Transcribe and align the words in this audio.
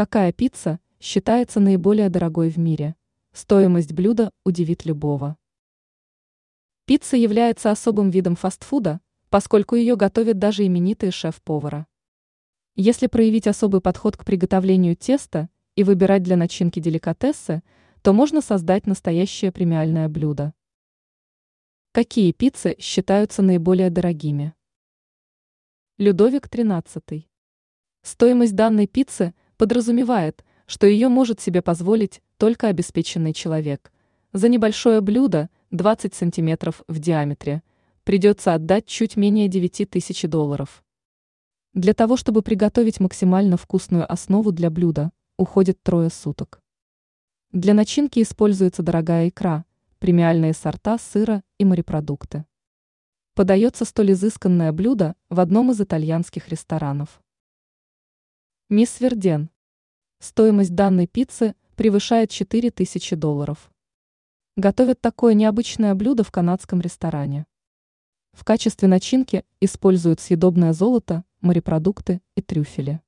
Какая 0.00 0.32
пицца 0.32 0.80
считается 0.98 1.60
наиболее 1.60 2.08
дорогой 2.08 2.48
в 2.48 2.56
мире? 2.56 2.96
Стоимость 3.34 3.92
блюда 3.92 4.30
удивит 4.44 4.86
любого. 4.86 5.36
Пицца 6.86 7.18
является 7.18 7.70
особым 7.70 8.08
видом 8.08 8.34
фастфуда, 8.34 9.02
поскольку 9.28 9.74
ее 9.74 9.96
готовят 9.96 10.38
даже 10.38 10.64
именитые 10.64 11.12
шеф-повара. 11.12 11.86
Если 12.76 13.08
проявить 13.08 13.46
особый 13.46 13.82
подход 13.82 14.16
к 14.16 14.24
приготовлению 14.24 14.96
теста 14.96 15.50
и 15.74 15.84
выбирать 15.84 16.22
для 16.22 16.38
начинки 16.38 16.80
деликатесы, 16.80 17.62
то 18.00 18.14
можно 18.14 18.40
создать 18.40 18.86
настоящее 18.86 19.52
премиальное 19.52 20.08
блюдо. 20.08 20.54
Какие 21.92 22.32
пиццы 22.32 22.74
считаются 22.78 23.42
наиболее 23.42 23.90
дорогими? 23.90 24.54
Людовик 25.98 26.46
XIII. 26.46 27.26
Стоимость 28.00 28.56
данной 28.56 28.86
пиццы 28.86 29.34
подразумевает, 29.60 30.42
что 30.64 30.86
ее 30.86 31.08
может 31.08 31.38
себе 31.38 31.60
позволить 31.60 32.22
только 32.38 32.68
обеспеченный 32.68 33.34
человек. 33.34 33.92
За 34.32 34.48
небольшое 34.48 35.02
блюдо, 35.02 35.50
20 35.70 36.14
сантиметров 36.14 36.82
в 36.88 36.98
диаметре, 36.98 37.62
придется 38.04 38.54
отдать 38.54 38.86
чуть 38.86 39.16
менее 39.16 39.48
9 39.48 39.90
тысяч 39.90 40.22
долларов. 40.22 40.82
Для 41.74 41.92
того, 41.92 42.16
чтобы 42.16 42.40
приготовить 42.40 43.00
максимально 43.00 43.58
вкусную 43.58 44.10
основу 44.10 44.50
для 44.50 44.70
блюда, 44.70 45.12
уходит 45.36 45.82
трое 45.82 46.08
суток. 46.08 46.62
Для 47.52 47.74
начинки 47.74 48.22
используется 48.22 48.82
дорогая 48.82 49.28
икра, 49.28 49.66
премиальные 49.98 50.54
сорта 50.54 50.96
сыра 50.96 51.42
и 51.58 51.66
морепродукты. 51.66 52.46
Подается 53.34 53.84
столь 53.84 54.12
изысканное 54.12 54.72
блюдо 54.72 55.16
в 55.28 55.38
одном 55.38 55.70
из 55.70 55.82
итальянских 55.82 56.48
ресторанов. 56.48 57.20
Мисс 58.72 59.00
Верден. 59.00 59.50
Стоимость 60.20 60.74
данной 60.74 61.06
пиццы 61.06 61.54
превышает 61.76 62.30
4000 62.30 63.16
долларов. 63.16 63.70
Готовят 64.54 65.00
такое 65.00 65.32
необычное 65.32 65.94
блюдо 65.94 66.24
в 66.24 66.30
канадском 66.30 66.82
ресторане. 66.82 67.46
В 68.32 68.44
качестве 68.44 68.86
начинки 68.86 69.46
используют 69.60 70.20
съедобное 70.20 70.74
золото, 70.74 71.24
морепродукты 71.40 72.20
и 72.34 72.42
трюфели. 72.42 73.00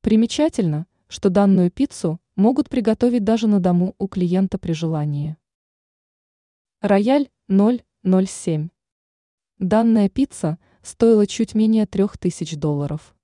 Примечательно, 0.00 0.86
что 1.06 1.28
данную 1.28 1.70
пиццу 1.70 2.18
могут 2.34 2.70
приготовить 2.70 3.24
даже 3.24 3.46
на 3.46 3.60
дому 3.60 3.94
у 3.98 4.08
клиента 4.08 4.56
при 4.56 4.72
желании. 4.72 5.36
Рояль 6.80 7.28
007. 7.48 8.70
Данная 9.58 10.08
пицца 10.08 10.58
стоила 10.80 11.26
чуть 11.26 11.54
менее 11.54 11.84
3000 11.84 12.56
долларов. 12.56 13.14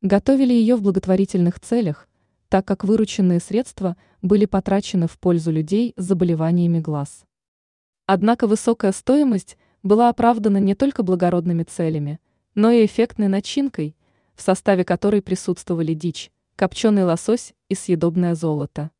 Готовили 0.00 0.54
ее 0.54 0.76
в 0.76 0.82
благотворительных 0.82 1.60
целях, 1.60 2.08
так 2.50 2.66
как 2.66 2.84
вырученные 2.84 3.40
средства 3.40 3.96
были 4.20 4.44
потрачены 4.44 5.06
в 5.06 5.18
пользу 5.18 5.52
людей 5.52 5.94
с 5.96 6.04
заболеваниями 6.04 6.80
глаз. 6.80 7.24
Однако 8.06 8.48
высокая 8.48 8.90
стоимость 8.90 9.56
была 9.84 10.08
оправдана 10.08 10.58
не 10.58 10.74
только 10.74 11.04
благородными 11.04 11.62
целями, 11.62 12.18
но 12.56 12.72
и 12.72 12.84
эффектной 12.84 13.28
начинкой, 13.28 13.96
в 14.34 14.42
составе 14.42 14.84
которой 14.84 15.22
присутствовали 15.22 15.94
дичь, 15.94 16.32
копченый 16.56 17.04
лосось 17.04 17.54
и 17.68 17.76
съедобное 17.76 18.34
золото. 18.34 18.90